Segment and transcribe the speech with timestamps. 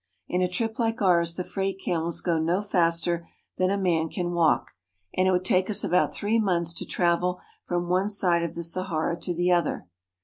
[0.27, 4.31] In a trip like ours the freight camels go no faster than a man can
[4.31, 4.71] walk,
[5.13, 8.63] and it would take us about three months to travel from one side of the
[8.63, 9.87] Sahara to the other.